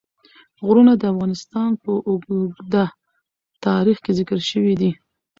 غرونه 0.65 0.93
د 0.97 1.03
افغانستان 1.13 1.69
په 1.83 1.91
اوږده 2.09 2.85
تاریخ 3.65 3.97
کې 4.05 4.11
ذکر 4.19 4.39
شوی 4.49 4.73
دی. 4.81 4.91